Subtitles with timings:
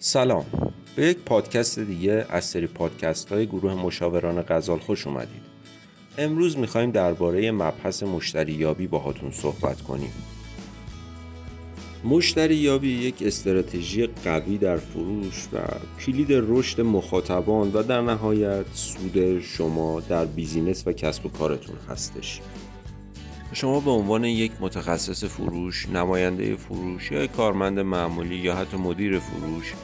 [0.00, 0.44] سلام.
[0.96, 5.42] به یک پادکست دیگه از سری پادکست های گروه مشاوران غزال خوش اومدید.
[6.18, 10.12] امروز می‌خوایم درباره مبحث مشتری یابی باهاتون صحبت کنیم.
[12.04, 15.58] مشتری یابی یک استراتژی قوی در فروش و
[16.06, 22.40] کلید رشد مخاطبان و در نهایت سود شما در بیزینس و کسب و کارتون هستش.
[23.52, 29.74] شما به عنوان یک متخصص فروش، نماینده فروش یا کارمند معمولی یا حتی مدیر فروش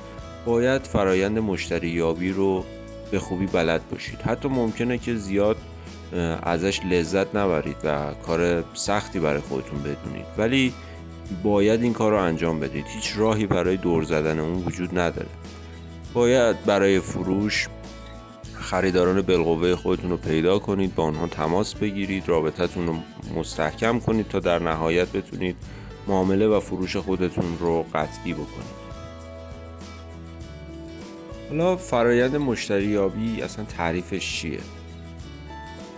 [0.47, 2.65] باید فرایند مشتری یابی رو
[3.11, 4.21] به خوبی بلد باشید.
[4.21, 5.57] حتی ممکنه که زیاد
[6.43, 10.27] ازش لذت نبرید و کار سختی برای خودتون بدونید.
[10.39, 10.73] ولی
[11.43, 12.87] باید این کار رو انجام بدید.
[12.87, 15.29] هیچ راهی برای دور زدن اون وجود نداره.
[16.15, 17.69] باید برای فروش
[18.65, 22.95] خریداران بالقوه خودتون رو پیدا کنید با آنها تماس بگیرید رابطتون رو
[23.37, 25.57] مستحکم کنید تا در نهایت بتونید
[26.09, 28.85] معامله و فروش خودتون رو قطعی بکنید
[31.51, 34.59] حالا فرایند مشتریابی اصلا تعریفش چیه؟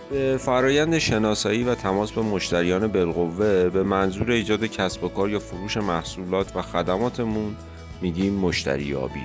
[0.09, 5.39] به فرایند شناسایی و تماس با مشتریان بالقوه به منظور ایجاد کسب و کار یا
[5.39, 7.55] فروش محصولات و خدماتمون
[8.01, 9.23] میگیم مشتریابی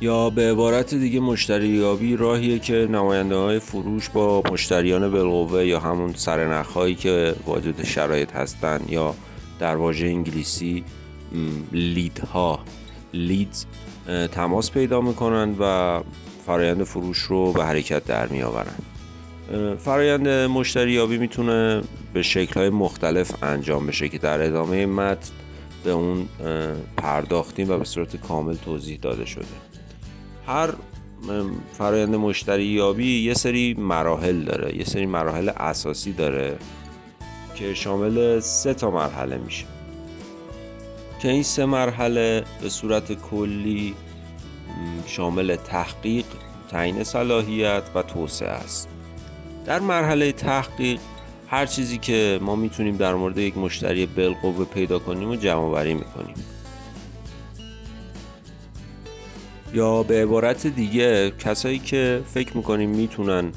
[0.00, 6.12] یا به عبارت دیگه مشتریابی راهیه که نماینده های فروش با مشتریان بالقوه یا همون
[6.12, 9.14] سرنخهایی که واجد شرایط هستن یا
[9.58, 10.84] در واژه انگلیسی
[11.72, 12.60] لیدها
[13.14, 13.64] لیدز
[14.32, 16.00] تماس پیدا می‌کنند و
[16.46, 18.82] فرایند فروش رو به حرکت در می آورند
[19.78, 25.30] فرایند مشتریابی می‌تونه به شکلهای مختلف انجام بشه که در ادامه متن
[25.84, 26.28] به اون
[26.96, 29.44] پرداختیم و به صورت کامل توضیح داده شده.
[30.48, 30.70] هر
[31.72, 36.58] فرایند مشتری یابی یه سری مراحل داره یه سری مراحل اساسی داره
[37.54, 39.64] که شامل سه تا مرحله میشه.
[41.22, 43.94] که این سه مرحله به صورت کلی
[45.06, 46.24] شامل تحقیق
[46.70, 48.88] تعیین صلاحیت و توسعه است.
[49.66, 51.00] در مرحله تحقیق
[51.48, 55.94] هر چیزی که ما می‌تونیم در مورد یک مشتری بالقوه پیدا کنیم و جمع بری
[55.94, 56.34] می‌کنیم.
[59.74, 63.52] یا به عبارت دیگه کسایی که فکر می‌کنیم می‌تونن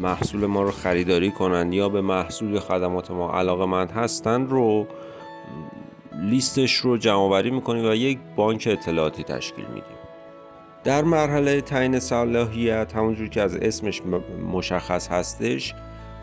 [0.00, 4.86] محصول ما رو خریداری کنن یا به محصول خدمات ما علاقه مند هستن رو
[6.22, 9.98] لیستش رو جمع آوری می‌کنیم و یک بانک اطلاعاتی تشکیل میدیم.
[10.84, 14.02] در مرحله تعیین صلاحیت همونجور که از اسمش
[14.52, 15.74] مشخص هستش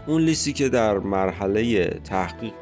[0.08, 2.54] اون لیستی که در مرحله تحقیق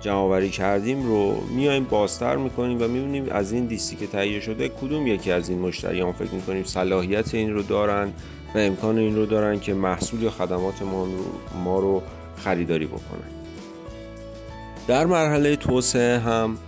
[0.00, 5.06] جمع کردیم رو میایم بازتر می‌کنیم و می‌بینیم از این لیستی که تهیه شده کدوم
[5.06, 8.12] یکی از این مشتریان فکر می‌کنیم صلاحیت این رو دارن
[8.54, 11.24] و امکان این رو دارن که محصول یا خدمات ما رو,
[11.64, 12.02] ما رو
[12.36, 13.30] خریداری بکنن.
[14.88, 16.58] در مرحله توسعه هم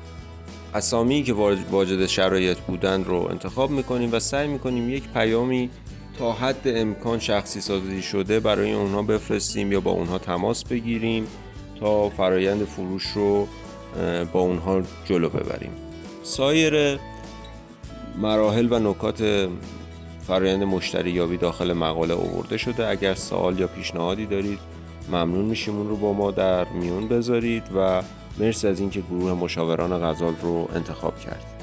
[0.75, 1.33] اسامی که
[1.71, 5.71] واجد شرایط بودن رو انتخاب می‌کنیم و سعی می‌کنیم یک پیامی
[6.19, 11.27] تا حد امکان شخصی سازی شده برای اونها بفرستیم یا با اونها تماس بگیریم.
[11.81, 13.49] تا فرایند فروش رو
[14.33, 15.71] با اونها جلو ببریم.
[16.23, 16.99] سایر
[18.19, 19.49] مراحل و نکات
[20.27, 22.89] فرایند مشتری یابی داخل مقاله آورده شده.
[22.89, 24.59] اگر سوال یا پیشنهادی دارید
[25.09, 28.03] ممنون میشیم اون رو با ما در میون بذارید و
[28.39, 31.62] مرسی از اینکه گروه مشاوران غزال رو انتخاب کرد.